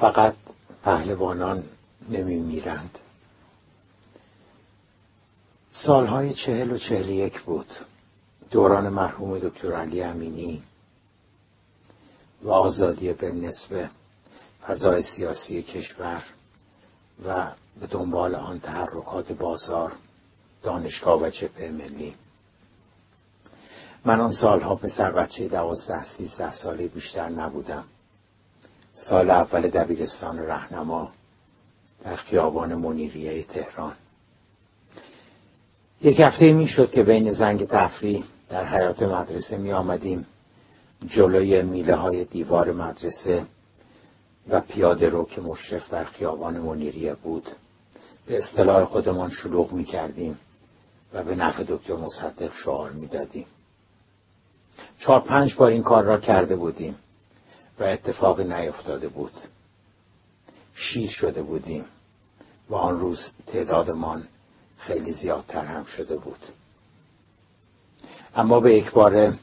فقط 0.00 0.34
پهلوانان 0.82 1.64
نمی 2.08 2.38
میرند 2.38 2.98
سالهای 5.70 6.34
چهل 6.34 6.70
و 6.70 6.78
چهل 6.78 7.08
یک 7.08 7.40
بود. 7.40 7.66
دوران 8.50 8.88
مرحوم 8.88 9.38
دکتر 9.38 9.72
علی 9.72 10.02
امینی 10.02 10.62
و 12.42 12.50
آزادی 12.50 13.12
به 13.12 13.32
نسبه 13.32 13.90
فضای 14.66 15.02
سیاسی 15.02 15.62
کشور 15.62 16.24
و 17.26 17.46
به 17.80 17.86
دنبال 17.86 18.34
آن 18.34 18.60
تحرکات 18.60 19.32
بازار 19.32 19.92
دانشگاه 20.62 21.22
و 21.22 21.30
جبهه 21.30 21.70
ملی. 21.70 22.14
من 24.04 24.20
آن 24.20 24.32
سالها 24.32 24.74
پسر 24.74 25.12
بچه 25.12 25.48
دوازده 25.48 26.04
سیزده 26.04 26.52
ساله 26.52 26.88
بیشتر 26.88 27.28
نبودم. 27.28 27.84
سال 29.08 29.30
اول 29.30 29.68
دبیرستان 29.68 30.38
رهنما 30.38 31.12
در 32.04 32.16
خیابان 32.16 32.74
منیریه 32.74 33.42
تهران. 33.42 33.92
یک 36.02 36.20
هفته 36.20 36.52
می 36.52 36.66
شد 36.66 36.90
که 36.90 37.02
بین 37.02 37.32
زنگ 37.32 37.66
تفریح 37.66 38.24
در 38.50 38.66
حیات 38.66 39.02
مدرسه 39.02 39.56
می 39.56 39.72
آمدیم 39.72 40.26
جلوی 41.06 41.62
میله 41.62 41.94
های 41.94 42.24
دیوار 42.24 42.72
مدرسه 42.72 43.46
و 44.48 44.60
پیاده 44.60 45.08
رو 45.08 45.24
که 45.24 45.40
مشرف 45.40 45.90
در 45.90 46.04
خیابان 46.04 46.58
منیریه 46.58 47.14
بود 47.14 47.48
به 48.26 48.38
اصطلاح 48.38 48.84
خودمان 48.84 49.30
شلوغ 49.30 49.72
می 49.72 49.84
کردیم 49.84 50.38
و 51.12 51.24
به 51.24 51.34
نفع 51.34 51.64
دکتر 51.68 51.96
مصدق 51.96 52.52
شعار 52.64 52.90
می 52.90 53.06
دادیم. 53.06 53.46
چهار 54.98 55.20
پنج 55.20 55.54
بار 55.54 55.70
این 55.70 55.82
کار 55.82 56.04
را 56.04 56.18
کرده 56.18 56.56
بودیم. 56.56 56.96
و 57.80 57.84
اتفاقی 57.84 58.44
نیفتاده 58.44 59.08
بود. 59.08 59.32
شیر 60.74 61.10
شده 61.10 61.42
بودیم 61.42 61.84
و 62.70 62.74
آن 62.74 63.00
روز 63.00 63.20
تعدادمان 63.46 64.28
خیلی 64.78 65.12
زیادتر 65.12 65.64
هم 65.64 65.84
شده 65.84 66.16
بود. 66.16 66.40
اما 68.36 68.60
به 68.60 68.74
یک 68.74 68.90
بار 68.90 69.34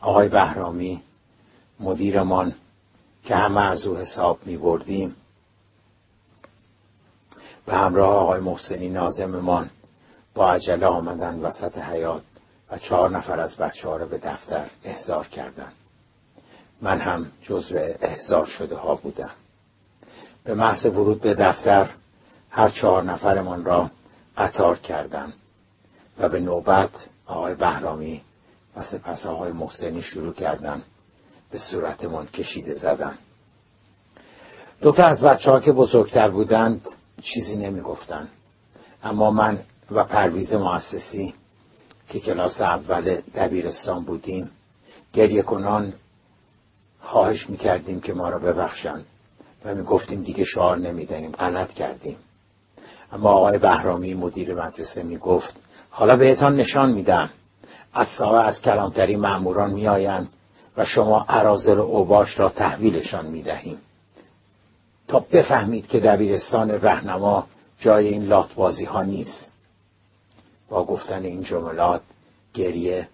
آقای 0.00 0.28
بهرامی 0.28 1.02
مدیرمان 1.80 2.54
که 3.24 3.36
همه 3.36 3.60
از 3.60 3.86
او 3.86 3.96
حساب 3.96 4.38
می 4.46 4.56
بردیم 4.56 5.16
به 7.66 7.72
همراه 7.72 8.14
آقای 8.14 8.40
محسنی 8.40 8.88
نازممان 8.88 9.70
با 10.34 10.52
عجله 10.52 10.86
آمدن 10.86 11.40
وسط 11.40 11.78
حیات 11.78 12.22
و 12.70 12.78
چهار 12.78 13.10
نفر 13.10 13.40
از 13.40 13.56
بچه 13.56 13.88
ها 13.88 13.96
را 13.96 14.06
به 14.06 14.18
دفتر 14.18 14.70
احضار 14.84 15.26
کردند. 15.26 15.79
من 16.82 17.00
هم 17.00 17.26
جزو 17.42 17.78
احضار 18.00 18.46
شده 18.46 18.76
ها 18.76 18.94
بودم 18.94 19.30
به 20.44 20.54
محض 20.54 20.86
ورود 20.86 21.20
به 21.20 21.34
دفتر 21.34 21.90
هر 22.50 22.68
چهار 22.68 23.02
نفرمان 23.02 23.64
را 23.64 23.90
قطار 24.36 24.78
کردم 24.78 25.32
و 26.18 26.28
به 26.28 26.40
نوبت 26.40 26.90
آقای 27.26 27.54
بهرامی 27.54 28.22
و 28.76 28.82
سپس 28.82 29.26
آقای 29.26 29.52
محسنی 29.52 30.02
شروع 30.02 30.34
کردن 30.34 30.82
به 31.50 31.58
صورتمان 31.58 32.26
کشیده 32.26 32.74
زدن 32.74 33.18
دو 34.80 34.92
تا 34.92 35.04
از 35.04 35.20
بچه 35.20 35.50
ها 35.50 35.60
که 35.60 35.72
بزرگتر 35.72 36.30
بودند 36.30 36.88
چیزی 37.22 37.56
نمی 37.56 37.80
گفتن. 37.80 38.28
اما 39.02 39.30
من 39.30 39.58
و 39.90 40.04
پرویز 40.04 40.54
مؤسسی 40.54 41.34
که 42.08 42.20
کلاس 42.20 42.60
اول 42.60 43.20
دبیرستان 43.34 44.04
بودیم 44.04 44.50
گریه 45.12 45.42
کنان 45.42 45.92
خواهش 47.00 47.50
می‌کردیم 47.50 48.00
که 48.00 48.12
ما 48.12 48.28
را 48.28 48.38
ببخشند 48.38 49.04
و 49.64 49.74
می‌گفتیم 49.74 50.22
دیگه 50.22 50.44
شعار 50.44 50.78
نمی‌دهیم 50.78 51.30
غلط 51.30 51.72
کردیم. 51.72 52.16
اما 53.12 53.30
آقای 53.30 53.58
بهرامی 53.58 54.14
مدیر 54.14 54.54
مدرسه 54.54 55.02
می‌گفت 55.02 55.60
حالا 55.90 56.16
بهتان 56.16 56.56
نشان 56.56 56.92
میدم. 56.92 57.30
از 57.92 58.08
ساعه 58.08 58.46
از 58.46 58.62
کلانتری 58.62 59.16
معموران 59.16 59.70
میآیند 59.70 60.28
و 60.76 60.84
شما 60.84 61.26
عرازل 61.28 61.78
و 61.78 61.82
اوباش 61.82 62.40
را 62.40 62.48
تحویلشان 62.48 63.26
می‌دهیم. 63.26 63.78
تا 65.08 65.18
بفهمید 65.32 65.88
که 65.88 66.00
دبیرستان 66.00 66.70
رهنما 66.70 67.46
جای 67.80 68.08
این 68.08 68.24
لاتبازی 68.24 68.84
ها 68.84 69.02
نیست. 69.02 69.52
با 70.68 70.84
گفتن 70.84 71.24
این 71.24 71.42
جملات 71.42 72.00
گریه 72.54 73.08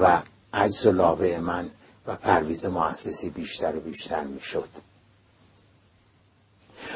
و 0.00 0.22
عجز 0.52 0.86
و 0.86 0.92
لاوه 0.92 1.38
من 1.38 1.70
و 2.10 2.16
پرویز 2.16 2.66
مؤسسی 2.66 3.30
بیشتر 3.30 3.76
و 3.76 3.80
بیشتر 3.80 4.24
می‌شد. 4.24 4.68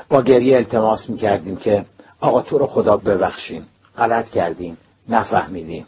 با 0.09 0.23
گریه 0.23 0.57
التماس 0.57 1.11
می‌کردیم 1.11 1.57
که 1.57 1.87
آقا 2.21 2.43
تو 2.43 2.59
رو 2.59 2.67
خدا 2.67 2.97
ببخشیم 2.97 3.67
غلط 3.97 4.29
کردیم. 4.29 4.79
نفهمیدیم. 5.09 5.87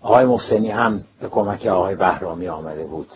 آقای 0.00 0.24
محسنی 0.24 0.70
هم 0.70 1.04
به 1.20 1.28
کمک 1.28 1.66
آقای 1.66 1.94
بهرامی 1.94 2.48
آمده 2.48 2.84
بود. 2.84 3.08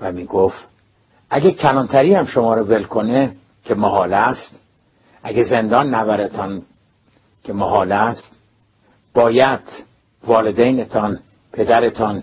و 0.00 0.12
می 0.12 0.24
گفت 0.24 0.68
اگه 1.30 1.52
کلانتری 1.52 2.14
هم 2.14 2.24
شما 2.24 2.54
رو 2.54 2.64
ول 2.64 2.84
کنه 2.84 3.36
که 3.64 3.74
محال 3.74 4.12
است 4.12 4.54
اگه 5.22 5.44
زندان 5.44 5.94
نبرتان 5.94 6.62
که 7.44 7.52
محال 7.52 7.92
است 7.92 8.32
باید 9.14 9.60
والدینتان 10.24 11.20
پدرتان 11.52 12.22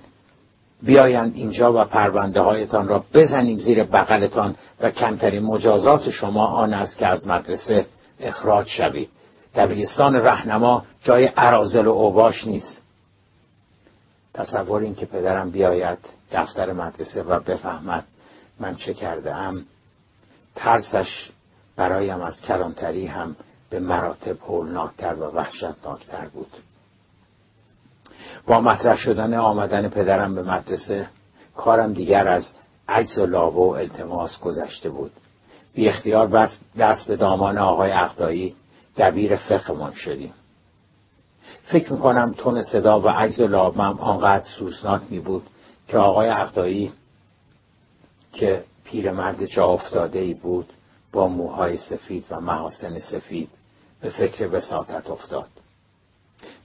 بیایند 0.81 1.35
اینجا 1.35 1.73
و 1.73 1.85
پرونده 1.85 2.41
هایتان 2.41 2.87
را 2.87 3.03
بزنیم 3.13 3.57
زیر 3.57 3.83
بغلتان 3.83 4.55
و 4.81 4.91
کمترین 4.91 5.43
مجازات 5.43 6.09
شما 6.09 6.45
آن 6.45 6.73
است 6.73 6.97
که 6.97 7.07
از 7.07 7.27
مدرسه 7.27 7.85
اخراج 8.19 8.67
شوید. 8.67 9.09
دبیرستان 9.55 10.15
رهنما 10.15 10.85
جای 11.03 11.25
عرازل 11.25 11.87
و 11.87 11.91
اوباش 11.91 12.47
نیست. 12.47 12.81
تصور 14.33 14.81
این 14.81 14.95
که 14.95 15.05
پدرم 15.05 15.51
بیاید 15.51 15.97
دفتر 16.31 16.73
مدرسه 16.73 17.23
و 17.23 17.39
بفهمد 17.39 18.03
من 18.59 18.75
چه 18.75 18.93
کرده 18.93 19.35
ام 19.35 19.65
ترسش 20.55 21.29
برایم 21.75 22.21
از 22.21 22.41
کلانتری 22.41 23.07
هم 23.07 23.35
به 23.69 23.79
مراتب 23.79 24.37
هولناکتر 24.41 25.13
و 25.13 25.25
وحشتناکتر 25.25 26.27
بود. 26.33 26.51
با 28.47 28.61
مطرح 28.61 28.97
شدن 28.97 29.33
آمدن 29.33 29.89
پدرم 29.89 30.35
به 30.35 30.43
مدرسه 30.43 31.07
کارم 31.55 31.93
دیگر 31.93 32.27
از 32.27 32.47
عجز 32.87 33.17
و 33.17 33.25
لابه 33.25 33.57
و 33.57 33.61
التماس 33.61 34.39
گذشته 34.39 34.89
بود. 34.89 35.11
بی 35.73 35.89
اختیار 35.89 36.49
دست 36.77 37.07
به 37.07 37.15
دامان 37.15 37.57
آقای 37.57 37.91
اقدایی 37.91 38.55
دبیر 38.97 39.35
فقهمان 39.35 39.93
شدیم. 39.93 40.33
فکر 41.63 41.93
می‌کنم 41.93 42.33
تون 42.37 42.63
صدا 42.63 42.99
و 42.99 43.07
عجز 43.07 43.39
و 43.39 43.47
لابم 43.47 43.99
آنقدر 43.99 44.45
سوزناک 44.59 45.01
می 45.09 45.19
بود 45.19 45.43
که 45.87 45.97
آقای 45.97 46.29
اقدایی 46.29 46.93
که 48.33 48.63
پیرمرد 48.83 49.45
جا 49.45 49.65
افتاده 49.65 50.19
ای 50.19 50.33
بود 50.33 50.73
با 51.11 51.27
موهای 51.27 51.77
سفید 51.77 52.25
و 52.31 52.39
محاسن 52.39 52.99
سفید 52.99 53.49
به 54.01 54.09
فکر 54.09 54.49
وساطت 54.55 55.09
افتاد. 55.09 55.47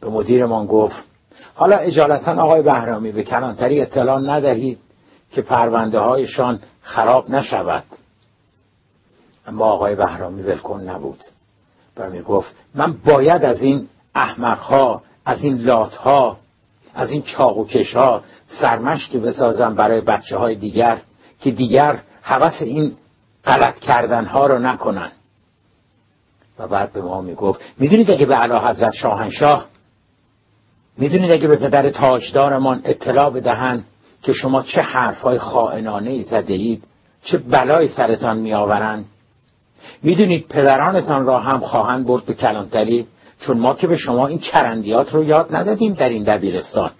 به 0.00 0.08
مدیرمان 0.08 0.66
گفت 0.66 1.09
حالا 1.54 1.76
اجالتا 1.76 2.42
آقای 2.42 2.62
بهرامی 2.62 3.12
به 3.12 3.22
کلانتری 3.22 3.80
اطلاع 3.80 4.20
ندهید 4.20 4.78
که 5.32 5.42
پرونده 5.42 5.98
هایشان 5.98 6.60
خراب 6.82 7.30
نشود. 7.30 7.84
اما 9.46 9.64
آقای 9.64 9.94
بهرامی 9.94 10.42
ولکن 10.42 10.80
نبود. 10.80 11.18
و 11.96 12.10
می 12.10 12.22
گفت 12.22 12.54
من 12.74 12.92
باید 13.04 13.44
از 13.44 13.62
این 13.62 13.88
احمقها 14.14 15.02
از 15.26 15.44
این 15.44 15.56
لاتها 15.56 16.36
از 16.94 17.10
این 17.10 17.22
چاقوکش 17.22 17.96
ها 17.96 18.22
سرمشقی 18.46 19.18
بسازم 19.18 19.74
برای 19.74 20.00
بچه 20.00 20.38
های 20.38 20.54
دیگر 20.54 20.98
که 21.40 21.50
دیگر 21.50 21.98
حوث 22.22 22.62
این 22.62 22.96
غلط 23.44 23.78
کردن 23.78 24.24
ها 24.24 24.46
رو 24.46 24.58
نکنن 24.58 25.10
و 26.58 26.68
بعد 26.68 26.92
به 26.92 27.02
ما 27.02 27.20
می‌گفت 27.20 27.60
می‌دونید 27.78 28.10
اگه 28.10 28.26
به 28.26 28.34
علا 28.34 28.68
حضرت 28.68 28.92
شاهنشاه 28.92 29.66
می‌دونید 31.00 31.30
اگه 31.30 31.48
به 31.48 31.56
پدر 31.56 31.90
تاجدارمان 31.90 32.80
اطلاع 32.84 33.30
بدهند 33.30 33.84
که 34.22 34.32
شما 34.32 34.62
چه 34.62 34.80
حرفهای 34.80 35.38
خائنانه 35.38 36.10
ای 36.10 36.22
زده 36.22 36.54
اید 36.54 36.84
چه 37.24 37.38
بلایی 37.38 37.88
سرتان 37.88 38.38
میآورند 38.38 39.04
می‌دونید 40.02 40.46
پدرانتان 40.48 41.26
را 41.26 41.38
هم 41.38 41.60
خواهند 41.60 42.06
برد 42.06 42.24
به 42.24 42.34
کلانتری 42.34 43.06
چون 43.40 43.58
ما 43.58 43.74
که 43.74 43.86
به 43.86 43.96
شما 43.96 44.26
این 44.26 44.38
چرندیات 44.38 45.14
رو 45.14 45.24
یاد 45.24 45.56
ندادیم 45.56 45.94
در 45.94 46.08
این 46.08 46.24
دبیرستان. 46.24 46.90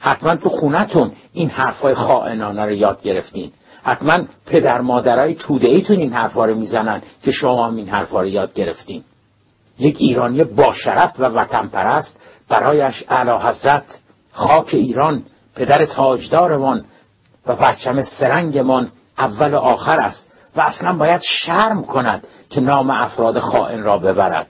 حتما 0.00 0.36
تو 0.36 0.48
خونتون 0.48 1.12
این 1.32 1.48
حرفای 1.48 1.94
خائنانه 1.94 2.64
رو 2.64 2.72
یاد 2.72 3.02
گرفتین. 3.02 3.50
حتما 3.82 4.18
پدر 4.46 4.80
مادرای 4.80 5.34
توده 5.34 5.68
ایتون 5.68 5.96
این 5.96 6.12
حرفا 6.12 6.44
رو 6.44 6.54
می‌زنن 6.54 7.02
که 7.22 7.30
شما 7.30 7.66
هم 7.66 7.76
این 7.76 7.88
حرفا 7.88 8.20
رو 8.20 8.28
یاد 8.28 8.54
گرفتین. 8.54 9.04
یک 9.80 9.96
ایرانی 9.98 10.44
با 10.44 10.72
شرف 10.72 11.20
و 11.20 11.24
وطن 11.24 11.68
پرست 11.68 12.16
برایش 12.48 13.04
اعلی 13.08 13.30
حضرت 13.30 13.84
خاک 14.32 14.74
ایران 14.74 15.22
پدر 15.54 15.86
تاجدارمان 15.86 16.84
و 17.46 17.56
پرچم 17.56 18.02
سرنگمان 18.02 18.92
اول 19.18 19.54
و 19.54 19.58
آخر 19.58 20.00
است 20.00 20.30
و 20.56 20.60
اصلا 20.60 20.92
باید 20.92 21.20
شرم 21.20 21.82
کند 21.82 22.26
که 22.50 22.60
نام 22.60 22.90
افراد 22.90 23.38
خائن 23.38 23.82
را 23.82 23.98
ببرد. 23.98 24.46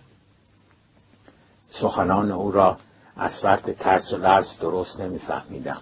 سخنان 1.71 2.31
او 2.31 2.51
را 2.51 2.77
از 3.17 3.39
فرد 3.43 3.73
ترس 3.73 4.13
و 4.13 4.17
لرز 4.17 4.59
درست 4.61 5.01
نمیفهمیدم. 5.01 5.81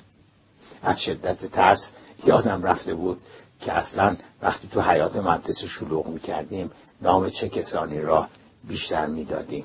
از 0.83 1.01
شدت 1.01 1.47
ترس 1.47 1.93
یادم 2.25 2.63
رفته 2.63 2.95
بود 2.95 3.21
که 3.61 3.73
اصلا 3.73 4.17
وقتی 4.43 4.69
تو 4.69 4.81
حیات 4.81 5.17
مدرسه 5.17 5.67
شلوغ 5.67 6.07
می‌کردیم 6.07 6.71
نام 7.03 7.31
چه 7.31 7.49
کسانی 7.49 8.01
را 8.01 8.27
بیشتر 8.65 9.07
می‌دادیم. 9.07 9.65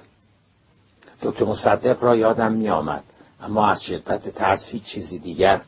دکتر 1.21 1.45
مصدق 1.45 2.03
را 2.03 2.15
یادم 2.15 2.51
میآمد 2.51 3.03
اما 3.41 3.67
از 3.67 3.81
شدت 3.81 4.29
ترس 4.29 4.67
هیچ 4.69 4.83
چیزی 4.83 5.19
دیگر 5.19 5.61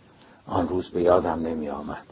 آن 0.47 0.67
روز 0.67 0.89
به 0.89 1.01
یادم 1.01 1.39
نمی 1.39 1.69
آمد. 1.69 2.05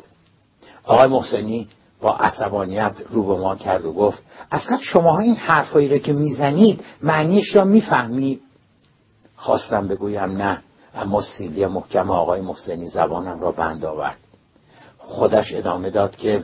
آقای 0.84 1.08
محسنی 1.08 1.68
با 2.02 2.16
عصبانیت 2.16 2.96
رو 3.10 3.28
به 3.28 3.42
ما 3.42 3.56
کرد 3.56 3.86
و 3.86 3.94
گفت 3.94 4.24
اصلا 4.52 4.78
شما 4.82 5.20
این 5.20 5.36
حرفایی 5.36 5.88
را 5.88 5.98
که 5.98 6.14
می‌زنید 6.14 6.84
معنیش 7.02 7.56
را 7.56 7.64
می‌فهمید؟ 7.64 8.42
خواستم 9.36 9.88
بگویم 9.88 10.38
نه 10.38 10.62
اما 10.96 11.22
سیلی 11.22 11.66
محکم 11.66 12.12
آقای 12.12 12.42
محسنی 12.42 12.88
زبانم 12.88 13.40
را 13.40 13.52
بند 13.52 13.86
آورد. 13.86 14.18
خودش 14.98 15.54
ادامه 15.54 15.90
داد 15.90 16.16
که 16.16 16.44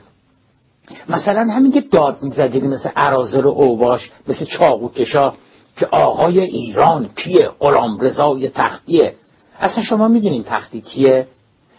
مثلا 1.09 1.41
همین 1.53 1.71
که 1.71 1.81
داد 1.81 2.23
می‌زدید 2.23 2.63
مثل 2.63 2.89
عرازل 2.95 3.45
و 3.45 3.49
اوباش 3.49 4.11
مثل 4.27 4.45
چاقوکشا 4.45 5.33
که 5.75 5.85
آقای 5.85 6.39
ایران 6.39 7.09
کیه؟ 7.15 7.49
غلام 7.59 7.99
رضای 7.99 8.49
تختیه 8.49 9.15
اصلا 9.59 9.83
شما 9.83 10.07
می‌دونین 10.07 10.43
تختی 10.43 10.81
کیه؟ 10.81 11.27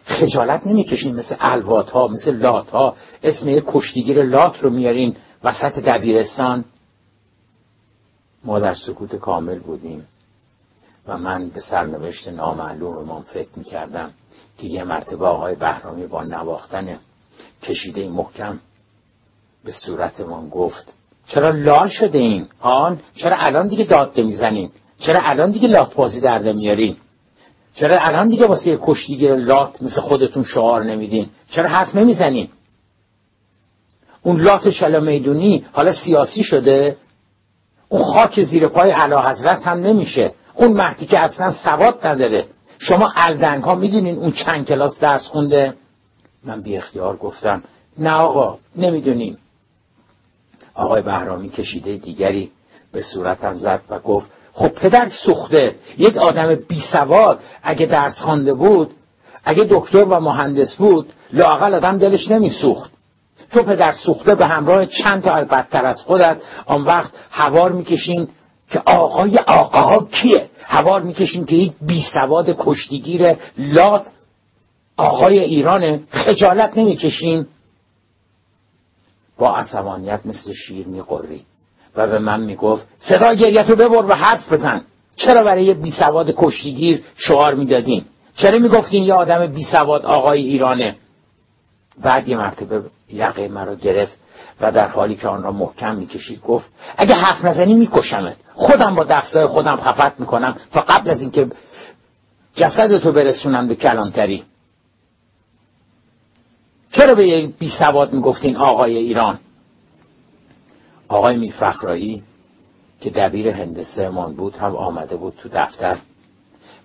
خجالت 0.04 0.66
نمی‌کشین 0.66 1.16
مثل 1.16 1.36
الوات 1.40 1.90
ها 1.90 2.08
مثل 2.08 2.36
لات 2.36 2.70
ها 2.70 2.96
اسم 3.22 3.60
کشتیگیر 3.66 4.22
لات 4.22 4.58
رو 4.60 4.70
میارین 4.70 5.16
وسط 5.44 5.78
دبیرستان. 5.78 6.64
ما 8.44 8.58
در 8.58 8.74
سکوت 8.74 9.16
کامل 9.16 9.58
بودیم 9.58 10.06
و 11.06 11.18
من 11.18 11.48
به 11.48 11.60
سرنوشت 11.60 12.28
نامعلوممان 12.28 13.22
فکر 13.22 13.48
می‌کردم 13.56 14.10
که 14.58 14.66
یه 14.66 14.84
مرتبه 14.84 15.26
آقای 15.26 15.54
بهرامی 15.54 16.06
با 16.06 16.24
نواختن 16.24 16.98
کشیده 17.62 18.08
محکم 18.08 18.58
به 19.64 19.72
صورتمان 19.72 20.48
گفت 20.48 20.92
چرا 21.26 21.50
لال 21.50 21.88
شده 21.88 22.18
این 22.18 22.46
آن 22.60 22.98
چرا 23.14 23.36
الان 23.38 23.68
دیگه 23.68 23.84
داد 23.84 24.20
می‌زنین 24.20 24.70
چرا 24.98 25.20
الان 25.24 25.50
دیگه 25.50 25.68
لات 25.68 25.94
بازی 25.94 26.20
در 26.20 26.38
نمیارین؟ 26.38 26.96
چرا 27.74 27.98
الان 28.00 28.28
دیگه 28.28 28.46
واسه 28.46 28.78
کشتیگیر 28.82 29.36
لات 29.36 29.82
مثل 29.82 30.00
خودتون 30.00 30.44
شعار 30.44 30.84
نمیدین؟ 30.84 31.26
چرا 31.50 31.68
حرف 31.68 31.94
نمی‌زنین؟ 31.94 32.48
اون 34.22 34.40
لات 34.40 34.70
شلا 34.70 35.00
می‌دونی 35.00 35.64
حالا 35.72 35.92
سیاسی 35.92 36.42
شده؟ 36.42 36.96
اون 37.88 38.04
خاک 38.04 38.42
زیر 38.42 38.68
پای 38.68 38.90
علا 38.90 39.30
حضرت 39.30 39.66
هم 39.66 39.78
نمیشه. 39.78 40.32
اون 40.54 40.72
مهدی 40.72 41.06
که 41.06 41.18
اصلا 41.18 41.52
سواد 41.52 42.06
نداره. 42.06 42.46
شما 42.78 43.12
الدنگ 43.16 43.62
ها 43.62 43.74
می‌دونین 43.74 44.16
اون 44.16 44.32
چند 44.32 44.66
کلاس 44.66 45.00
درس 45.00 45.26
خونده؟ 45.26 45.74
من 46.44 46.62
بی 46.62 46.76
اختیار 46.76 47.16
گفتم 47.16 47.62
نه 47.98 48.10
آقا 48.10 48.58
نمی‌دونیم 48.76 49.38
آقای 50.80 51.02
بهرامی 51.02 51.48
کشیده 51.48 51.96
دیگری 51.96 52.50
به 52.92 53.02
صورتم 53.02 53.54
زد 53.54 53.80
و 53.90 53.98
گفت 53.98 54.30
خب 54.52 54.68
پدر 54.68 55.08
سوخته 55.08 55.74
یک 55.98 56.16
آدم 56.16 56.54
بی 56.54 56.82
سواد 56.92 57.40
اگه 57.62 57.86
درس 57.86 58.20
خوانده 58.20 58.54
بود 58.54 58.90
اگه 59.44 59.66
دکتر 59.70 60.04
و 60.04 60.20
مهندس 60.20 60.76
بود 60.76 61.12
لاقل 61.32 61.74
آدم 61.74 61.98
دلش 61.98 62.30
نمیسوخت. 62.30 62.90
تو 63.52 63.62
پدر 63.62 63.92
سوخته 63.92 64.34
به 64.34 64.46
همراه 64.46 64.86
چند 64.86 65.22
تا 65.22 65.44
بدتر 65.44 65.86
از 65.86 66.02
خودت 66.02 66.36
آن 66.66 66.82
وقت 66.82 67.12
هوار 67.30 67.72
می‌کشین 67.72 68.28
که 68.70 68.82
آقای 68.86 69.38
آقاها 69.38 70.08
کیه؟ 70.12 70.50
هوار 70.62 71.02
می‌کشین 71.02 71.44
که 71.44 71.56
یک 71.56 71.72
بی 71.86 72.04
سواد 72.12 72.56
کشتیگیر 72.58 73.36
لات 73.58 74.06
آقای 74.96 75.38
ایرانه 75.38 76.00
خجالت 76.10 76.78
نمی‌کشین. 76.78 77.46
با 79.40 79.56
عصبانیت 79.56 80.20
مثل 80.24 80.52
شیر 80.52 80.86
میقرید 80.86 81.46
و 81.96 82.06
به 82.06 82.18
من 82.18 82.40
می‌گفت 82.40 82.86
صدا 82.98 83.34
گریت 83.34 83.70
رو 83.70 83.76
ببر 83.76 84.06
و 84.06 84.14
حرف 84.14 84.52
بزن. 84.52 84.80
چرا 85.16 85.44
برای 85.44 85.74
بی 85.74 85.90
سواد 85.90 86.34
کشتیگیر 86.36 87.04
شعار 87.16 87.54
می‌دادین؟ 87.54 88.04
چرا 88.36 88.58
می‌گفتین 88.58 89.04
یه 89.04 89.14
آدم 89.14 89.46
بی 89.46 89.64
سواد 89.64 90.04
آقای 90.04 90.40
ایرانه؟ 90.40 90.96
بعد 92.02 92.28
یه 92.28 92.36
مرتبه 92.36 92.82
یقه 93.08 93.48
مرا 93.48 93.74
گرفت 93.74 94.18
و 94.60 94.72
در 94.72 94.88
حالی 94.88 95.14
که 95.14 95.28
آن 95.28 95.42
را 95.42 95.52
محکم 95.52 95.96
می‌کشید 95.96 96.42
گفت 96.42 96.66
اگه 96.96 97.14
حرف 97.14 97.44
نزنی 97.44 97.74
میکشمت. 97.74 98.36
خودم 98.54 98.94
با 98.94 99.04
دستای 99.04 99.46
خودم 99.46 99.76
خفت 99.76 100.20
می‌کنم 100.20 100.56
تا 100.72 100.80
قبل 100.80 101.10
از 101.10 101.20
اینکه 101.20 101.46
جسدتو 102.54 103.12
برسونم 103.12 103.68
به 103.68 103.74
کلانتری. 103.74 104.44
چرا 106.92 107.14
به 107.14 107.26
یک 107.26 107.54
بی 107.58 107.68
سواد 107.78 108.12
می‌گفتین 108.12 108.56
آقای 108.56 108.96
ایران؟ 108.96 109.38
آقای 111.08 111.36
میفخرایی 111.36 112.22
که 113.00 113.10
دبیر 113.10 113.48
هندسه 113.48 114.08
من 114.08 114.34
بود 114.34 114.56
هم 114.56 114.76
آمده 114.76 115.16
بود 115.16 115.34
تو 115.38 115.48
دفتر 115.52 115.98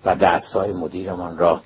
و 0.04 0.14
دستای 0.14 0.72
مدیرمان 0.72 1.38
را 1.38 1.60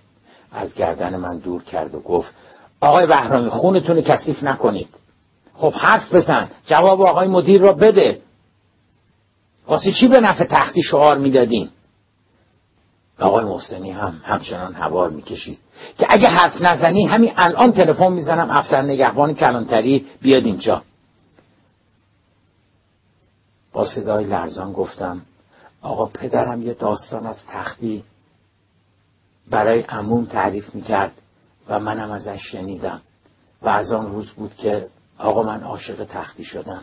از 0.52 0.74
گردن 0.74 1.16
من 1.16 1.38
دور 1.38 1.62
کرد 1.62 1.94
و 1.94 2.00
گفت 2.00 2.34
آقای 2.80 3.06
بهرامی 3.06 3.50
خونتون 3.50 4.00
کثیف 4.02 4.42
نکنید. 4.42 4.88
خب 5.54 5.72
حرف 5.72 6.14
بزن 6.14 6.48
جواب 6.66 7.02
آقای 7.02 7.28
مدیر 7.28 7.60
را 7.60 7.72
بده. 7.72 8.20
واسه 9.66 9.92
چی 9.92 10.08
به 10.08 10.20
نفع 10.20 10.44
تختی 10.44 10.82
شعار 10.82 11.18
می‌دادین؟ 11.18 11.68
آقای 13.18 13.44
محسنی 13.44 13.90
هم 13.90 14.20
همچنان 14.24 14.74
هوار 14.74 15.10
می‌کشید. 15.10 15.58
که 15.98 16.06
اگه 16.08 16.28
حرف 16.28 16.62
نزنی 16.62 17.06
همین 17.06 17.32
الان 17.36 17.72
تلفن 17.72 18.12
می‌زنم 18.12 18.50
افسر 18.50 18.82
نگهبان 18.82 19.34
کلانتری 19.34 20.06
بیاد 20.20 20.44
اینجا. 20.44 20.82
با 23.72 23.84
صدای 23.84 24.24
لرزان 24.24 24.72
گفتم 24.72 25.22
آقا 25.82 26.06
پدرم 26.06 26.62
یه 26.62 26.74
داستان 26.74 27.26
از 27.26 27.46
تختی 27.48 28.04
برای 29.50 29.80
عموم 29.80 30.24
تعریف 30.24 30.74
می‌کرد 30.74 31.12
و 31.68 31.80
منم 31.80 32.10
ازش 32.10 32.40
شنیدم 32.52 33.00
و 33.62 33.68
از 33.68 33.92
آن 33.92 34.12
روز 34.12 34.30
بود 34.30 34.54
که 34.54 34.88
آقا 35.18 35.42
من 35.42 35.62
عاشق 35.62 36.04
تختی 36.04 36.44
شدم. 36.44 36.82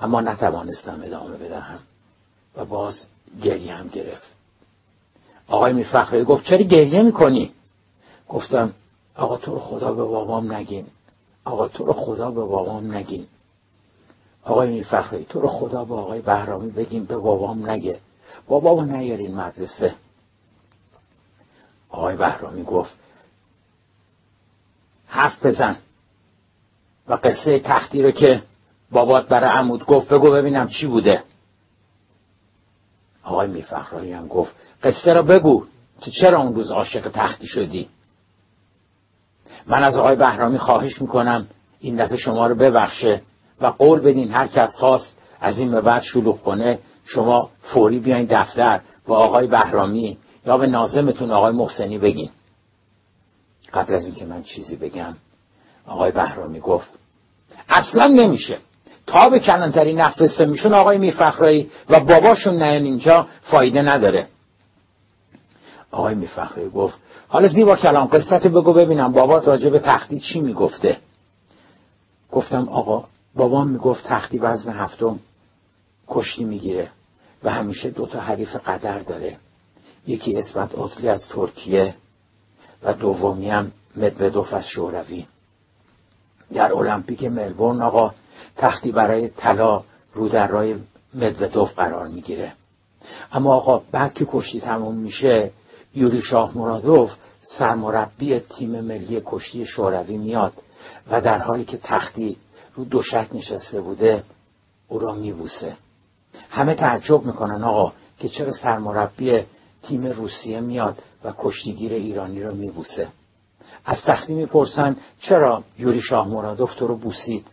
اما 0.00 0.20
نتوانستم 0.20 1.00
ادامه 1.04 1.36
بدهم 1.36 1.78
و 2.56 2.64
باز 2.64 3.06
گریه 3.42 3.74
هم 3.74 3.88
گرفت. 3.88 4.26
آقای 5.48 5.72
میرفخری 5.72 6.24
گفت 6.24 6.44
چرا 6.44 6.58
گریه 6.58 7.02
می‌کنی؟ 7.02 7.52
گفتم 8.28 8.72
آقا 9.16 9.36
تو 9.36 9.54
رو 9.54 9.60
خدا 9.60 9.92
به 9.92 10.04
بابام 10.04 10.52
نگین. 10.52 10.86
آقا 11.44 11.68
تو 11.68 11.84
رو 11.84 11.92
خدا 11.92 12.30
به 12.30 12.44
بابام 12.44 12.92
نگین. 12.94 13.26
آقای 14.44 14.70
میرفخری 14.70 15.24
تو 15.24 15.40
رو 15.40 15.48
خدا 15.48 15.84
به 15.84 15.94
آقای 15.94 16.20
بهرامی 16.20 16.70
بگیم 16.70 17.04
به 17.04 17.16
بابام 17.16 17.70
نگه. 17.70 17.98
بابامو 18.48 18.82
نیارین 18.82 19.34
مدرسه. 19.34 19.94
آقای 21.88 22.16
بهرامی 22.16 22.64
گفت 22.64 22.94
حرف 25.06 25.46
بزن. 25.46 25.76
و 27.08 27.14
قصه 27.14 27.58
تختی 27.58 28.02
رو 28.02 28.10
که 28.10 28.42
بابات 28.92 29.28
برای 29.28 29.50
عمود 29.50 29.84
گفت 29.84 30.08
بگو 30.08 30.30
ببینم 30.30 30.68
چی 30.68 30.86
بوده. 30.86 31.22
آقای 33.22 33.48
میرفخرایی 33.48 34.12
هم 34.12 34.28
گفت 34.28 34.54
قصه 34.82 35.12
رو 35.12 35.22
بگو. 35.22 35.66
که 36.00 36.10
چرا 36.10 36.42
اون 36.42 36.54
روز 36.54 36.70
عاشق 36.70 37.08
تختی 37.08 37.46
شدی؟ 37.46 37.88
من 39.66 39.82
از 39.82 39.96
آقای 39.96 40.16
بهرامی 40.16 40.58
خواهش 40.58 41.00
می‌کنم 41.00 41.46
این 41.80 41.96
دفعه 41.96 42.16
شما 42.16 42.46
رو 42.46 42.54
ببخشه 42.54 43.22
و 43.60 43.66
قول 43.66 44.00
بدین 44.00 44.30
هر 44.30 44.46
کس 44.46 44.74
خواست 44.78 45.18
از 45.40 45.58
این 45.58 45.70
به 45.70 45.80
بعد 45.80 46.02
شلوغ 46.02 46.42
کنه 46.42 46.78
شما 47.04 47.50
فوری 47.60 47.98
بیاین 47.98 48.26
دفتر 48.30 48.80
با 49.06 49.16
آقای 49.16 49.46
بهرامی 49.46 50.18
یا 50.46 50.58
به 50.58 50.66
نازمتون 50.66 51.30
آقای 51.30 51.52
محسنی 51.52 51.98
بگین. 51.98 52.30
قبل 53.74 53.94
از 53.94 54.06
اینکه 54.06 54.24
من 54.24 54.42
چیزی 54.42 54.76
بگم 54.76 55.16
آقای 55.86 56.12
بهرامی 56.12 56.60
گفت 56.60 56.88
اصلا 57.68 58.06
نمیشه. 58.06 58.58
تا 59.06 59.28
به 59.28 59.40
کلانتری 59.40 59.94
نفرسته 59.94 60.44
میشون 60.44 60.74
آقای 60.74 60.98
میرفخرایی 60.98 61.70
و 61.90 62.00
باباشون 62.00 62.56
نه 62.56 62.68
اینجا 62.68 63.26
فایده 63.42 63.82
نداره. 63.82 64.26
آقای 65.96 66.14
میرفخرایی 66.14 66.70
گفت 66.70 66.98
حالا 67.28 67.48
زیبا 67.48 67.76
کلام 67.76 68.06
قصت 68.06 68.46
بگو 68.46 68.72
ببینم. 68.72 69.12
بابات 69.12 69.48
راجع 69.48 69.70
به 69.70 69.78
تختی 69.78 70.20
چی 70.20 70.40
می‌گفته؟ 70.40 70.98
گفتم 72.32 72.68
آقا 72.68 73.04
بابام 73.34 73.68
می‌گفت 73.68 74.04
تختی 74.04 74.38
وزن 74.38 74.72
هفتم 74.72 75.18
کشتی 76.08 76.44
می‌گیره 76.44 76.90
و 77.44 77.50
همیشه 77.50 77.90
دوتا 77.90 78.20
حریف 78.20 78.56
قدر 78.56 78.98
داره. 78.98 79.36
یکی 80.06 80.36
اسمت 80.36 80.78
اطلی 80.78 81.08
از 81.08 81.28
ترکیه 81.28 81.94
و 82.82 82.92
دومی 82.92 83.50
هم 83.50 83.72
مدودوف 83.96 84.52
از 84.52 84.66
شوروی. 84.66 85.26
در 86.54 86.72
المپیک 86.72 87.24
ملبورن 87.24 87.82
آقا 87.82 88.14
تختی 88.56 88.92
برای 88.92 89.28
طلا 89.28 89.82
رو 90.14 90.28
در 90.28 90.48
رای 90.48 90.76
مدودوف 91.14 91.74
قرار 91.74 92.08
می‌گیره. 92.08 92.52
اما 93.32 93.54
آقا 93.54 93.82
بعد 93.92 94.14
که 94.14 94.26
کشتی 94.30 94.60
تموم 94.60 94.94
میشه 94.94 95.50
یوری 95.96 96.22
شاه 96.22 96.58
مرادوف 96.58 97.12
سرمربی 97.58 98.38
تیم 98.40 98.80
ملی 98.80 99.22
کشتی 99.24 99.66
شوروی 99.66 100.16
میاد 100.16 100.52
و 101.10 101.20
در 101.20 101.38
حالی 101.38 101.64
که 101.64 101.78
تختی 101.82 102.36
رو 102.74 102.84
دوشک 102.84 103.28
نشسته 103.32 103.80
بوده 103.80 104.24
او 104.88 104.98
را 104.98 105.14
میبوسه. 105.14 105.76
همه 106.50 106.74
تعجب 106.74 107.26
می‌کنن 107.26 107.64
آقا 107.64 107.92
که 108.18 108.28
چرا 108.28 108.52
سرمربی 108.52 109.42
تیم 109.82 110.06
روسیه 110.06 110.60
میاد 110.60 111.02
و 111.24 111.32
کشتیگیر 111.38 111.92
ایرانی 111.92 112.42
رو 112.42 112.54
میبوسه. 112.54 113.08
از 113.84 114.02
تختی 114.02 114.34
می‌پرسن 114.34 114.96
چرا 115.20 115.64
یوری 115.78 116.00
شاه 116.00 116.28
مرادوف 116.28 116.74
تو 116.74 116.86
رو 116.86 116.96
بوسید 116.96 117.46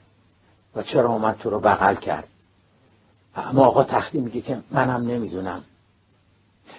و 0.76 0.84
چرا 0.84 1.10
اومد 1.10 1.38
تو 1.38 1.50
رو 1.50 1.60
بغل 1.60 1.96
کرد؟ 1.96 2.28
اما 3.36 3.66
آقا 3.66 3.84
تختی 3.84 4.20
میگه 4.20 4.42
که 4.42 4.60
منم 4.72 5.08
نمی‌دونم. 5.08 5.64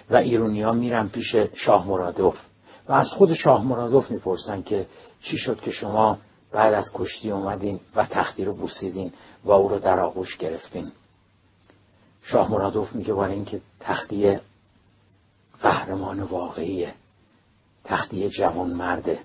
و 0.09 0.15
ایرونیا 0.15 0.71
میرن 0.71 1.07
پیش 1.07 1.35
شاه 1.53 1.87
مرادوف 1.87 2.37
و 2.87 2.93
از 2.93 3.09
خود 3.11 3.33
شاه 3.33 3.65
مرادوف 3.65 4.11
می‌پرسن 4.11 4.61
که 4.61 4.87
چی 5.21 5.37
شد 5.37 5.61
که 5.61 5.71
شما 5.71 6.17
بعد 6.51 6.73
از 6.73 6.91
کشتی 6.93 7.31
اومدین 7.31 7.79
و 7.95 8.05
تختی 8.05 8.45
رو 8.45 8.53
بوسیدین 8.53 9.13
و 9.43 9.51
او 9.51 9.67
رو 9.67 9.79
در 9.79 9.99
آغوش 9.99 10.37
گرفتین. 10.37 10.91
شاه 12.21 12.51
مرادوف 12.51 12.95
میگه 12.95 13.13
برای 13.13 13.33
اینکه 13.33 13.61
تختی 13.79 14.37
قهرمان 15.61 16.19
واقعیه. 16.19 16.93
تختی 17.83 18.29
جوان 18.29 18.69
مرده 18.69 19.19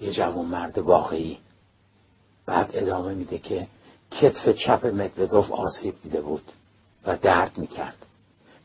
یه 0.00 0.12
جوان 0.12 0.46
مرد 0.46 0.78
واقعی. 0.78 1.38
بعد 2.46 2.70
ادامه 2.74 3.14
میده 3.14 3.38
که 3.38 3.66
کتف 4.10 4.48
چپ 4.48 4.86
مدودوف 4.86 5.50
آسیب 5.50 5.94
دیده 6.02 6.20
بود 6.20 6.52
و 7.06 7.16
درد 7.16 7.58
می‌کرد. 7.58 8.06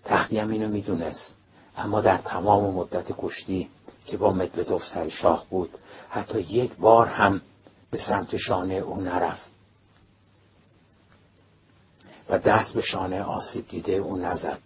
تختی 0.07 0.39
هم 0.39 0.49
اینو 0.49 0.67
می‌دونست. 0.67 1.37
اما 1.77 2.01
در 2.01 2.17
تمام 2.17 2.73
مدت 2.73 3.05
کشتی 3.17 3.69
که 4.05 4.17
با 4.17 4.31
مدودوف 4.31 4.87
سر 4.87 5.09
شاه 5.09 5.45
بود 5.49 5.69
حتی 6.09 6.39
یک 6.41 6.75
بار 6.75 7.07
هم 7.07 7.41
به 7.91 7.97
سمت 7.97 8.37
شانه 8.37 8.73
او 8.73 9.01
نرفت. 9.01 9.47
و 12.29 12.39
دست 12.39 12.73
به 12.75 12.81
شانه 12.81 13.23
آسیب 13.23 13.67
دیده 13.67 13.93
او 13.93 14.17
نزد. 14.17 14.59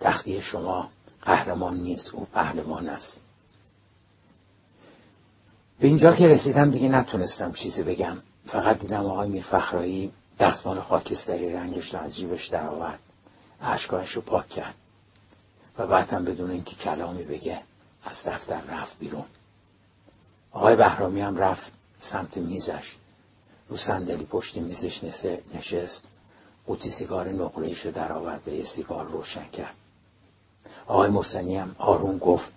تختی 0.00 0.40
شما 0.40 0.88
قهرمان 1.22 1.76
نیست 1.76 2.14
او 2.14 2.26
پهلوان 2.32 2.88
است. 2.88 3.20
به 5.80 5.86
اینجا 5.86 6.14
که 6.14 6.26
رسیدم 6.26 6.70
دیگه 6.70 6.88
نتونستم 6.88 7.52
چیزی 7.52 7.82
بگم. 7.82 8.16
فقط 8.46 8.78
دیدم 8.78 9.06
آقای 9.06 9.28
میرفخرایی 9.28 10.12
دستمال 10.38 10.80
خاکستری 10.80 11.52
رنگش 11.52 11.94
رو 11.94 12.00
از 12.00 12.16
جیبش 12.16 12.48
در 12.48 12.68
اشکایش 13.62 14.10
رو 14.10 14.22
پاک 14.22 14.48
کرد. 14.48 14.74
و 15.78 15.86
بعد 15.86 16.08
هم 16.08 16.24
بدون 16.24 16.50
اینکه 16.50 16.76
کلامی 16.76 17.24
بگه 17.24 17.60
از 18.04 18.16
دفتر 18.26 18.60
رفت 18.60 18.98
بیرون. 18.98 19.24
آقای 20.52 20.76
بهرامی 20.76 21.20
هم 21.20 21.36
رفت 21.36 21.72
سمت 21.98 22.36
میزش. 22.36 22.96
رو 23.68 23.76
صندلی 23.76 24.24
پشت 24.24 24.56
میزش 24.56 25.04
نشست. 25.54 26.08
قوطی 26.66 26.90
سیگار 26.90 27.28
نقرهیش 27.28 27.80
رو 27.80 27.90
در 27.90 28.12
آورد 28.12 28.48
و 28.48 28.50
یه 28.50 28.64
سیگار 28.64 29.06
روشن 29.06 29.44
کرد. 29.52 29.74
آقای 30.86 31.10
محسنی 31.10 31.56
هم 31.56 31.76
آروم 31.78 32.18
گفت 32.18 32.52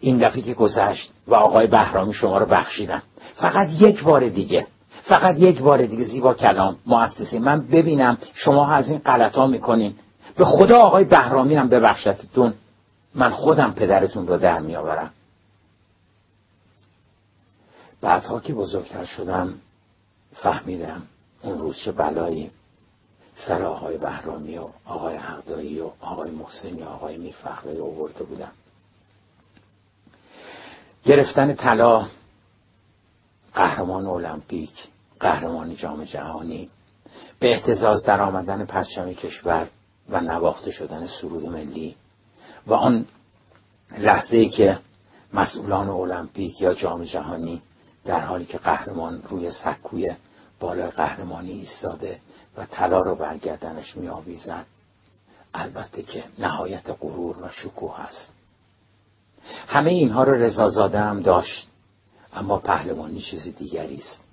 این 0.00 0.28
دفعه 0.28 0.42
که 0.42 0.54
گذشت 0.54 1.12
و 1.26 1.34
آقای 1.34 1.66
بهرامی 1.66 2.14
شما 2.14 2.38
رو 2.38 2.46
بخشیدن 2.46 3.02
فقط 3.34 3.68
یک 3.80 4.02
بار 4.02 4.28
دیگه 4.28 4.66
فقط 5.02 5.36
یک 5.38 5.60
بار 5.60 5.86
دیگه 5.86 6.04
زیبا 6.04 6.34
کلام. 6.34 6.76
مؤسسی 6.86 7.38
من 7.38 7.60
ببینم 7.60 8.18
شما 8.34 8.70
از 8.70 8.90
این 8.90 8.98
غلط 8.98 9.34
ها 9.34 9.46
می‌کنین. 9.46 9.94
به 10.36 10.44
خدا 10.44 10.78
آقای 10.78 11.04
بهرامی 11.04 11.54
هم 11.54 11.68
ببخشتتون 11.68 12.54
من 13.14 13.30
خودم 13.30 13.72
پدرتون 13.72 14.26
رو 14.26 14.36
در 14.36 14.58
میآورم. 14.58 15.12
بعدها 18.00 18.40
که 18.40 18.54
بزرگتر 18.54 19.04
شدم 19.04 19.54
فهمیدم 20.32 21.02
اون 21.42 21.58
روز 21.58 21.76
چه 21.84 21.92
بلایی 21.92 22.50
سر 23.36 23.62
آقای 23.62 23.98
بهرامی 23.98 24.58
و 24.58 24.68
آقای 24.84 25.16
حقدایی 25.16 25.80
و 25.80 25.90
آقای 26.00 26.30
محسنی 26.30 26.82
و 26.82 26.88
آقای 26.88 27.16
میرفخری 27.16 27.80
آورده 27.80 28.24
بودم. 28.24 28.52
گرفتن 31.04 31.54
طلا 31.54 32.06
قهرمان 33.54 34.06
المپیک 34.06 34.88
قهرمان 35.20 35.74
جام 35.74 36.04
جهانی 36.04 36.70
به 37.38 37.52
احتزاز 37.52 38.02
در 38.04 38.20
آمدن 38.20 38.64
پرچم 38.64 39.12
کشور 39.12 39.68
و 40.08 40.20
نواخته 40.20 40.70
شدن 40.70 41.06
سرود 41.06 41.48
ملی 41.48 41.96
و 42.66 42.74
آن 42.74 43.06
لحظه 43.98 44.48
که 44.48 44.78
مسئولان 45.32 45.88
المپیک 45.88 46.60
یا 46.60 46.74
جام 46.74 47.04
جهانی 47.04 47.62
در 48.04 48.20
حالی 48.20 48.44
که 48.44 48.58
قهرمان 48.58 49.22
روی 49.28 49.50
سکوی 49.50 50.14
بالای 50.60 50.90
قهرمانی 50.90 51.50
ایستاده 51.50 52.20
و 52.56 52.66
طلا 52.66 53.00
رو 53.00 53.14
برگردنش 53.14 53.96
می 53.96 54.08
آویزد 54.08 54.66
البته 55.54 56.02
که 56.02 56.24
نهایت 56.38 56.90
غرور 57.00 57.36
و 57.42 57.48
شکوه 57.48 58.00
است. 58.00 58.32
همه 59.66 59.90
اینها 59.90 60.24
رو 60.24 60.32
رضازاده 60.32 61.00
هم 61.00 61.22
داشت 61.22 61.68
اما 62.32 62.58
پهلوانی 62.58 63.20
چیزی 63.20 63.52
دیگری 63.52 63.96
است. 63.96 64.24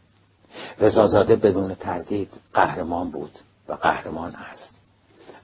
رضازاده 0.79 1.35
بدون 1.35 1.75
تردید 1.75 2.29
قهرمان 2.53 3.11
بود 3.11 3.31
و 3.67 3.73
قهرمان 3.73 4.35
است. 4.35 4.75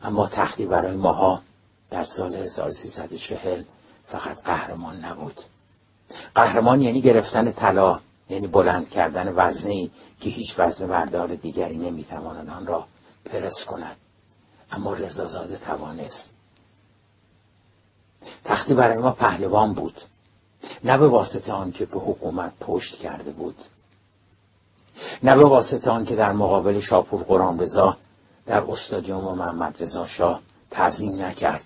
اما 0.04 0.28
تختی 0.28 0.66
برای 0.66 0.96
ماها 0.96 1.42
در 1.90 2.04
سال 2.04 2.36
1340 2.36 3.64
فقط 4.08 4.44
قهرمان 4.44 5.06
نبود. 5.06 5.36
قهرمان 6.36 6.82
یعنی 6.82 7.02
گرفتن 7.02 7.52
طلا 7.52 8.00
یعنی 8.30 8.48
بلند 8.48 8.90
کردن 8.90 9.34
وزنی 9.36 9.92
که 10.20 10.30
هیچ 10.30 10.56
وزن 10.58 10.88
بردار 10.88 11.36
دیگری 11.36 11.78
نمی‌تواند 11.78 12.50
آن 12.50 12.68
را 12.68 12.86
پرس 13.26 13.66
کند. 13.68 13.98
اما 14.72 14.94
رضازاده 14.94 15.58
توانست. 15.58 16.30
تختی 18.46 18.74
برای 18.74 18.98
ما 18.98 19.12
پهلوان 19.12 19.74
بود 19.74 19.94
نه 20.84 20.98
به 20.98 21.08
واسطه 21.08 21.54
آن 21.54 21.72
که 21.72 21.86
به 21.86 22.00
حکومت 22.00 22.54
پشت 22.60 22.96
کرده 22.96 23.32
بود. 23.32 23.56
نه 25.24 25.36
به 25.36 25.44
واسطه 25.44 25.90
آن 25.90 26.06
که 26.06 26.16
در 26.16 26.32
مقابل 26.32 26.80
شاپور 26.80 27.24
قرآن 27.24 27.58
در 28.50 28.64
استادیوم 28.72 29.38
محمد 29.38 29.76
رضا 29.80 30.08
شاه 30.08 30.42
تعظیم 30.72 31.22
نکرد 31.22 31.64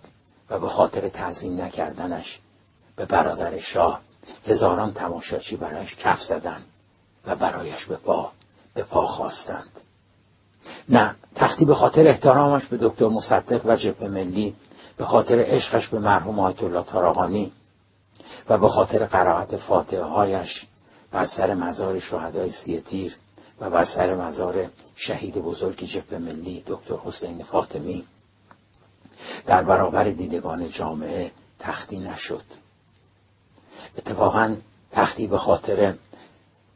و 0.50 0.60
به 0.60 0.70
خاطر 0.70 1.10
تعظیم 1.10 1.62
نکردنش 1.62 2.40
به 2.96 3.06
برادر 3.06 3.60
شاه 3.60 4.00
هزاران 4.48 4.94
تماشاچی 4.94 5.56
برایش 5.56 5.96
کف 5.96 6.22
زدند 6.22 6.66
و 7.26 7.36
برایش 7.36 7.86
به 7.86 7.96
پا 7.96 8.32
به 8.74 8.84
پا 8.84 9.08
خواستند. 9.08 9.70
نه 10.90 11.16
تختی 11.36 11.66
به 11.66 11.76
خاطر 11.76 12.08
احترامش 12.08 12.66
به 12.66 12.78
دکتر 12.78 13.08
مصدق 13.08 13.66
و 13.66 13.76
جبهه 13.76 14.08
ملی 14.08 14.56
به 14.98 15.06
خاطر 15.06 15.40
عشقش 15.40 15.88
به 15.88 16.00
مرحوم 16.00 16.40
آیت 16.40 16.64
الله 16.64 16.84
تاراغانی 16.84 17.52
و 18.50 18.58
به 18.58 18.70
خاطر 18.70 19.06
قرائت 19.06 19.58
فاتحه 19.58 20.04
هایش 20.04 20.66
بر 21.12 21.26
سر 21.26 21.54
مزار 21.54 22.00
شهدای 22.00 22.52
سی 22.52 22.82
تیر 22.82 23.18
و 23.64 23.70
بر 23.70 23.86
سر 23.86 24.16
مزار 24.16 24.70
شهید 24.96 25.36
بزرگ 25.36 25.84
جبهه 25.84 26.20
ملی 26.20 26.64
دکتر 26.68 26.96
حسین 26.96 27.44
فاطمی 27.44 28.06
در 29.46 29.64
برابر 29.64 30.04
دیدگان 30.04 30.70
جامعه 30.70 31.32
تختی 31.60 32.00
نشد. 32.00 32.44
اتفاقا 33.98 34.56
تختی 34.92 35.28
به 35.28 35.38
خاطر 35.38 35.94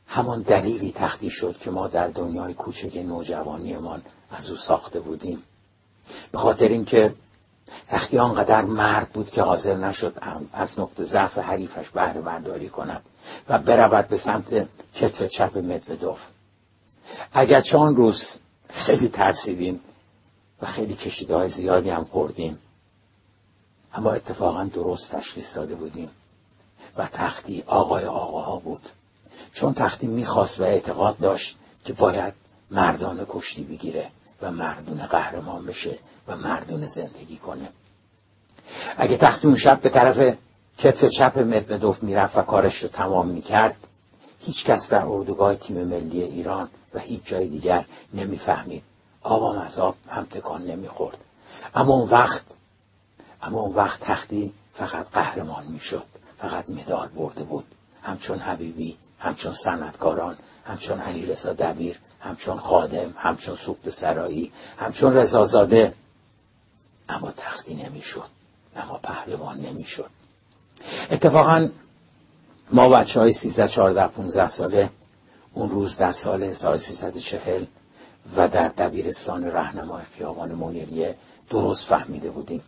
همان 0.08 0.41
دلیلی 0.41 0.91
تختی 0.91 1.29
شد 1.29 1.58
که 1.58 1.72
ما 1.72 1.88
در 1.88 2.08
دنیای 2.08 2.53
کوچک 2.53 2.98
نوجوانیمان 2.98 4.01
از 4.32 4.50
او 4.50 4.58
ساخته 4.58 5.00
بودیم. 5.00 5.44
به 6.32 6.38
خاطر 6.38 6.67
اینکه 6.67 7.13
تختی 7.89 8.17
آنقدر 8.17 8.65
مرد 8.65 9.10
بود 9.10 9.29
که 9.29 9.41
حاضر 9.41 9.75
نشد 9.75 10.13
از 10.53 10.79
نقطه 10.79 11.03
ضعف 11.03 11.38
حریفش 11.38 11.89
بهره 11.89 12.22
برداری 12.22 12.70
کند 12.70 13.01
و 13.50 13.60
برود 13.60 14.08
به 14.08 14.17
سمت 14.17 14.67
کتف 14.96 15.24
چپ 15.24 15.58
مدودوف. 15.58 16.20
اگرچه 17.34 17.78
آن 17.78 17.96
روز 17.96 18.24
خیلی 18.70 19.10
ترسیدیم 19.10 19.80
و 20.62 20.66
خیلی 20.66 20.96
کشیده 20.96 21.36
های 21.36 21.50
زیادی 21.50 21.90
هم 21.90 22.04
خوردیم 22.04 22.58
اما 23.94 24.12
اتفاقا 24.12 24.64
درست 24.64 25.16
تشخیص 25.16 25.56
داده 25.56 25.76
بودیم 25.76 26.10
و 26.98 27.08
تختی 27.14 27.64
آقای 27.68 28.06
آقاها 28.06 28.56
بود. 28.56 28.82
چون 29.54 29.74
تختی 29.74 30.08
می‌خواست 30.08 30.60
و 30.60 30.64
اعتقاد 30.64 31.18
داشت 31.18 31.58
که 31.86 31.94
باید 31.94 32.34
مردانه 32.72 33.26
کشتی 33.30 33.64
بگیره 33.64 34.10
و 34.42 34.52
مردونه 34.52 35.08
قهرمان 35.08 35.66
بشه 35.66 35.98
و 36.28 36.38
مردونه 36.38 36.88
زندگی 36.88 37.38
کنه. 37.38 37.70
اگه 38.98 39.18
تختی 39.18 39.48
اون 39.48 39.58
شب 39.58 39.82
به 39.82 39.90
طرف 39.90 40.38
کتف 40.78 41.06
چپ 41.06 41.40
مدودوف 41.40 42.04
می‌رفت 42.04 42.38
و 42.38 42.42
کارش 42.42 42.84
رو 42.84 42.90
تمام 42.90 43.28
می‌کرد 43.28 43.76
هیچ 44.39 44.65
کس 44.65 44.89
در 44.89 45.06
اردوگاه 45.06 45.56
تیم 45.56 45.88
ملی 45.88 46.24
ایران 46.24 46.70
و 46.94 47.00
هیچ 47.00 47.24
جای 47.25 47.48
دیگر 47.48 47.86
نمی‌فهمید. 48.13 48.84
آب 49.22 49.44
از 49.44 49.79
آب 49.79 49.96
هم 50.10 50.25
تکان 50.25 50.62
نمی‌خورد. 50.63 51.17
اما 51.75 51.94
اون 51.94 52.10
وقت 52.10 52.44
اما 53.41 53.60
اون 53.60 53.75
وقت 53.75 54.00
تختی 54.00 54.53
فقط 54.74 55.10
قهرمان 55.12 55.65
می‌شد 55.67 56.06
فقط 56.38 56.70
مدال 56.70 57.08
برده 57.08 57.44
بود. 57.44 57.65
همچون 58.03 58.39
حبیبی 58.39 58.98
همچون 59.20 59.53
صنعتکاران 59.53 60.36
همچون 60.65 61.00
علیرضا 61.00 61.53
دبیر 61.53 62.00
همچون 62.20 62.58
خادم 62.58 63.13
همچون 63.17 63.56
سوخت 63.56 63.89
سرایی 63.89 64.51
همچون 64.77 65.13
رضازاده. 65.13 65.94
اما 67.10 67.32
تختی 67.38 67.75
نمی‌شد 67.75 68.27
اما 68.75 69.00
پهلوان 69.03 69.58
نمی‌شد. 69.60 70.10
اتفاقا 71.12 71.70
ما 72.72 72.90
بچه 72.90 73.20
های 73.20 73.34
13 73.34 73.68
14 73.68 74.08
15 74.08 74.48
ساله 74.48 74.90
اون 75.54 75.70
روز 75.70 75.98
در 75.98 76.12
سال 76.12 76.44
1340 76.44 77.66
و 78.38 78.48
در 78.48 78.68
دبیرستان 78.68 79.44
رهنمای 79.44 80.04
خیابان 80.04 80.52
منیریه 80.52 81.16
درست 81.50 81.86
فهمیده 81.86 82.30
بودیم. 82.30 82.62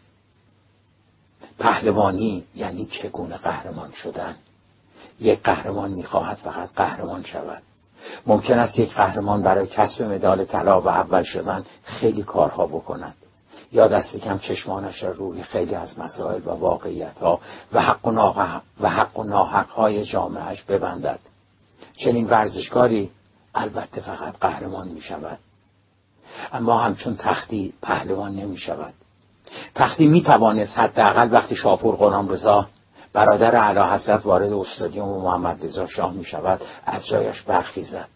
پهلوانی 1.59 2.43
یعنی 2.55 2.85
چگونه 2.85 3.37
قهرمان 3.37 3.91
شدن؟ 3.91 4.35
یک 5.19 5.41
قهرمان 5.43 5.91
می‌خواهد 5.91 6.37
فقط 6.37 6.69
قهرمان 6.75 7.23
شود. 7.23 7.61
ممکن 8.27 8.59
است 8.59 8.79
یک 8.79 8.93
قهرمان 8.93 9.41
برای 9.41 9.67
کسب 9.67 10.03
مدال 10.03 10.45
طلا 10.45 10.81
و 10.81 10.87
اول 10.87 11.23
شدن 11.23 11.65
خیلی 11.83 12.23
کارها 12.23 12.67
بکند 12.67 13.15
یا 13.71 13.87
دست 13.87 14.17
کم 14.17 14.39
چشمانش 14.39 15.03
را 15.03 15.11
روی 15.11 15.43
خیلی 15.43 15.75
از 15.75 15.99
مسائل 15.99 16.41
و 16.45 16.49
واقعیت 16.49 17.17
ها 17.17 17.39
و 17.73 17.81
حق 17.81 18.07
و 18.07 18.11
ناحق, 18.11 18.61
و 18.81 18.89
حق 18.89 19.19
و 19.19 19.23
های 19.75 20.05
جامعهش 20.05 20.63
ببندد. 20.63 21.19
چنین 21.97 22.27
ورزشکاری 22.27 23.11
البته 23.55 24.01
فقط 24.01 24.37
قهرمان 24.39 24.87
می 24.87 25.01
شود 25.01 25.39
اما 26.53 26.77
همچون 26.77 27.15
تختی 27.15 27.73
پهلوان 27.81 28.35
نمی 28.35 28.57
شود 28.57 28.93
تختی 29.75 30.07
می 30.07 30.23
توانست 30.23 30.77
حداقل 30.77 31.33
وقتی 31.33 31.55
شاپور 31.55 31.95
غلام 31.95 32.29
رضا 32.29 32.67
برادر 33.13 33.55
علا 33.55 33.93
حضرت 33.93 34.25
وارد 34.25 34.53
استادیوم 34.53 35.21
محمد 35.21 35.63
رضا 35.63 35.87
شاه 35.87 36.13
می 36.13 36.25
شود 36.25 36.61
از 36.85 37.07
جایش 37.07 37.41
برخیزد. 37.41 38.07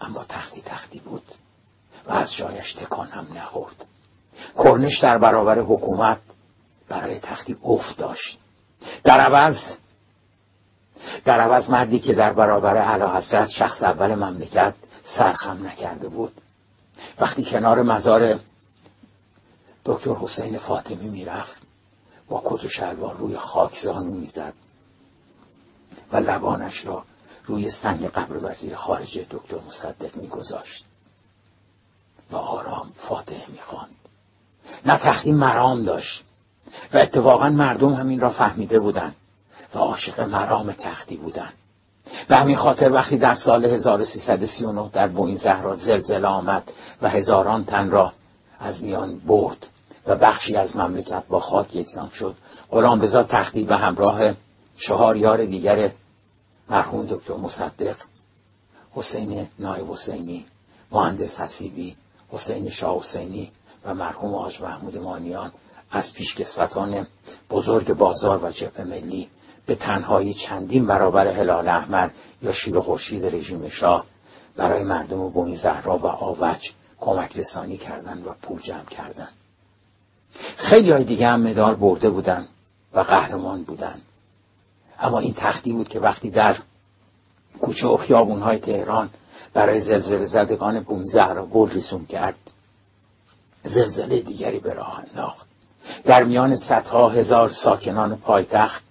اما 0.00 0.24
تختی 0.28 0.62
تختی 0.66 0.98
بود 0.98 1.22
و 2.06 2.12
از 2.12 2.34
جایش 2.34 2.74
تکان 2.74 3.06
هم 3.06 3.26
نخورد. 3.34 3.86
کرنش 4.56 4.98
در 4.98 5.18
برابر 5.18 5.58
حکومت 5.58 6.18
برای 6.88 7.18
تختی 7.18 7.56
افت 7.64 7.98
داشت. 7.98 8.38
در 9.04 9.20
عوض 9.20 9.56
در 11.24 11.40
عوض 11.40 11.70
مردی 11.70 12.00
که 12.00 12.12
در 12.12 12.32
برابر 12.32 12.76
علا 12.76 13.16
حضرت 13.16 13.48
شخص 13.48 13.82
اول 13.82 14.14
مملکت 14.14 14.74
سرخم 15.04 15.66
نکرده 15.66 16.08
بود. 16.08 16.32
وقتی 17.20 17.44
کنار 17.44 17.82
مزار 17.82 18.38
دکتر 19.84 20.14
حسین 20.14 20.58
فاطمی 20.58 21.08
می‌رفت 21.08 21.62
با 22.28 22.42
کت 22.44 22.64
و 22.64 22.68
شلوار 22.68 23.16
روی 23.16 23.36
خاک 23.36 23.78
زانو 23.84 24.14
می‌زد 24.14 24.54
و 26.12 26.16
لبانش 26.16 26.86
را 26.86 27.04
روی 27.44 27.70
سنگ 27.70 28.06
قبر 28.06 28.50
وزیر 28.50 28.76
خارجه 28.76 29.26
دکتر 29.30 29.56
مصدق 29.68 30.16
میگذاشت. 30.16 30.84
و 32.30 32.36
آرام 32.36 32.92
فاتحه 33.08 33.50
می‌خواند. 33.50 33.99
نه 34.86 34.98
تختی 34.98 35.32
مرام 35.32 35.84
داشت. 35.84 36.24
و 36.92 36.98
اتفاقا 36.98 37.50
مردم 37.50 37.94
همین 37.94 38.20
را 38.20 38.30
فهمیده 38.30 38.78
بودند 38.78 39.14
و 39.74 39.78
عاشق 39.78 40.20
مرام 40.20 40.72
تختی 40.72 41.16
بودند 41.16 41.52
به 42.28 42.36
همین 42.36 42.56
خاطر 42.56 42.92
وقتی 42.92 43.18
در 43.18 43.34
سال 43.34 43.64
1339 43.64 44.90
در 44.92 45.08
بوین 45.08 45.36
زهرا 45.36 45.76
زلزله 45.76 46.28
آمد 46.28 46.72
و 47.02 47.08
هزاران 47.08 47.64
تن 47.64 47.90
را 47.90 48.12
از 48.60 48.84
میان 48.84 49.18
برد 49.18 49.66
و 50.06 50.16
بخشی 50.16 50.56
از 50.56 50.76
مملکت 50.76 51.22
با 51.28 51.40
خاک 51.40 51.76
یکسان 51.76 52.10
شد 52.10 52.34
غلام 52.70 53.00
رضا 53.00 53.22
تختی 53.22 53.64
به 53.64 53.76
همراه 53.76 54.34
چهار 54.76 55.16
یار 55.16 55.44
دیگر 55.44 55.90
مرحوم 56.70 57.06
دکتر 57.06 57.34
مصدق 57.34 57.96
حسین 58.92 59.48
نایب 59.58 59.90
حسینی 59.90 60.46
مهندس 60.92 61.40
حسیبی 61.40 61.96
حسین 62.30 62.70
شاه 62.70 62.98
حسینی 62.98 63.50
و 63.84 63.94
مرحوم 63.94 64.34
آج 64.34 64.62
محمود 64.62 64.96
مانیان 64.96 65.52
از 65.90 66.12
پیشکسوتان 66.14 67.06
بزرگ 67.50 67.92
بازار 67.92 68.44
و 68.44 68.50
جبه 68.50 68.84
ملی 68.84 69.28
به 69.66 69.74
تنهایی 69.74 70.34
چندین 70.34 70.86
برابر 70.86 71.26
هلال 71.26 71.68
احمر 71.68 72.10
یا 72.42 72.52
شیر 72.52 72.80
خورشید 72.80 73.26
رژیم 73.26 73.68
شاه 73.68 74.04
برای 74.56 74.84
مردم 74.84 75.28
بوین 75.28 75.56
زهرا 75.56 75.98
و 75.98 76.06
آوج 76.06 76.72
کمک 77.00 77.36
رسانی 77.36 77.76
کردند 77.76 78.26
و 78.26 78.34
پول 78.42 78.60
جمع 78.60 78.84
کردند. 78.84 79.32
خیلی 80.56 80.92
های 80.92 81.04
دیگه 81.04 81.28
هم 81.28 81.40
مدال 81.40 81.74
برده 81.74 82.10
بودن 82.10 82.46
و 82.94 83.00
قهرمان 83.00 83.62
بودن 83.62 84.00
اما 85.00 85.18
این 85.18 85.34
تختی 85.36 85.72
بود 85.72 85.88
که 85.88 86.00
وقتی 86.00 86.30
در 86.30 86.56
کوچه 87.60 87.86
و 87.86 87.96
خیابون 87.96 88.40
های 88.40 88.58
تهران 88.58 89.10
برای 89.54 89.80
زلزله 89.80 90.26
زدگان 90.26 90.80
بوین 90.80 91.06
زهرا 91.06 91.46
گل 91.46 91.70
رسوم 91.70 92.06
کرد 92.06 92.36
زلزله 93.64 94.20
دیگری 94.20 94.58
به 94.58 94.74
راه 94.74 94.98
انداخت. 95.08 95.46
در 96.04 96.24
میان 96.24 96.56
صدها 96.56 97.08
هزار 97.08 97.52
ساکنان 97.52 98.16
پایتخت 98.16 98.82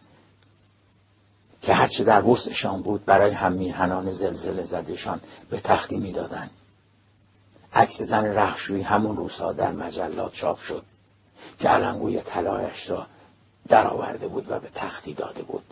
که 1.62 1.74
هرچه 1.74 2.04
در 2.04 2.26
وسعشان 2.26 2.82
بود 2.82 3.06
برای 3.06 3.32
هم 3.32 3.52
میهنان 3.52 4.14
زلزله 4.14 4.64
زدشان 4.64 5.22
به 5.50 5.60
تختی 5.60 5.98
می‌دادند. 5.98 6.52
عکس 7.74 8.02
زن 8.02 8.26
رخشوی 8.26 8.82
همون 8.82 9.18
روزها 9.18 9.54
در 9.54 9.72
مجلات 9.72 10.34
چاپ 10.34 10.60
شد 10.60 10.84
که 11.60 11.70
علنگوی 11.70 12.22
طلایش 12.22 12.90
را 12.90 13.08
درآورده 13.68 14.28
بود 14.28 14.52
و 14.52 14.60
به 14.60 14.70
تختی 14.76 15.14
داده 15.14 15.44
بود. 15.44 15.64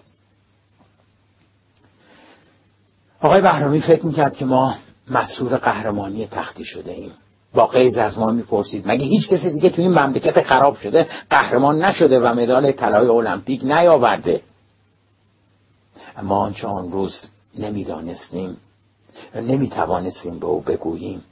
آقای 3.21 3.41
بهرامی 3.41 3.81
فکر 3.81 4.05
می‌کرد 4.05 4.35
که 4.35 4.45
ما 4.45 4.75
مسئول 5.09 5.57
قهرمانی 5.57 6.27
تختی 6.27 6.65
شده 6.65 6.91
ایم. 6.91 7.11
با 7.57 7.67
قیز 7.67 7.97
از 7.97 8.17
ما 8.17 8.31
می‌پرسید. 8.31 8.87
مگه 8.87 9.05
هیچ 9.05 9.29
کسی 9.29 9.51
دیگه 9.51 9.69
توی 9.69 9.83
این 9.83 9.99
مملکت 9.99 10.43
خراب 10.43 10.75
شده 10.75 11.07
قهرمان 11.29 11.83
نشده 11.83 12.19
و 12.19 12.33
مدال 12.33 12.71
طلای 12.71 13.07
المپیک 13.09 13.63
نیاورده؟ 13.63 14.41
اما 16.17 16.37
آنچه 16.37 16.67
آن 16.67 16.91
روز 16.91 17.29
نمی‌دانستیم 17.59 18.57
نمی‌توانستیم 19.35 20.39
به 20.39 20.47
او 20.47 20.61
بگوییم. 20.61 21.23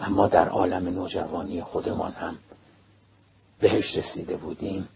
اما 0.00 0.26
در 0.26 0.48
عالم 0.48 0.88
نوجوانی 0.88 1.62
خودمان 1.62 2.12
هم 2.12 2.36
بهش 3.60 3.96
رسیده 3.96 4.36
بودیم 4.36 4.88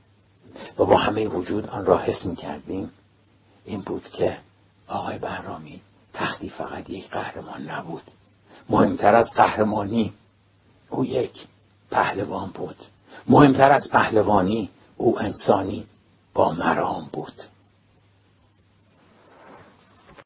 و 0.79 0.85
با 0.85 0.97
همه 0.97 1.29
وجود 1.29 1.67
آن 1.67 1.87
را 1.87 1.99
حس 1.99 2.27
می 2.27 2.37
کردیم 2.37 2.91
این 3.65 3.81
بود 3.81 4.09
که 4.09 4.37
آقای 4.89 5.19
بهرامی 5.19 5.81
تختی 6.15 6.49
فقط 6.49 6.91
یک 6.91 7.11
قهرمان 7.11 7.63
نبود. 7.63 8.03
مهمتر 8.69 9.15
از 9.15 9.31
قهرمانی 9.31 10.13
او 10.91 11.05
یک 11.05 11.47
پهلوان 11.91 12.51
بود. 12.55 12.77
مهمتر 13.29 13.73
از 13.73 13.89
پهلوانی 13.93 14.71
او 14.97 15.21
انسانی 15.21 15.85
با 16.35 16.53
مرام 16.53 17.09
بود. 17.13 17.33